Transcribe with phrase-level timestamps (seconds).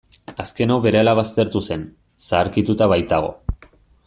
[0.43, 1.85] Azken hau berehala baztertu zen,
[2.31, 3.35] zaharkituta baitago.